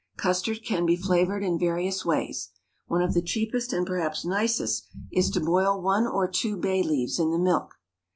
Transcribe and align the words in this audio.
Custard 0.17 0.65
can 0.65 0.87
be 0.87 0.95
flavoured 0.95 1.43
in 1.43 1.59
various 1.59 2.03
ways. 2.03 2.49
One 2.87 3.03
of 3.03 3.13
the 3.13 3.21
cheapest 3.21 3.71
and 3.71 3.85
perhaps 3.85 4.25
nicest 4.25 4.87
is 5.11 5.29
to 5.29 5.39
boil 5.39 5.79
one 5.79 6.07
or 6.07 6.27
two 6.27 6.57
bay 6.57 6.81
leaves 6.81 7.19
in 7.19 7.29
the 7.29 7.37
milk. 7.37 7.75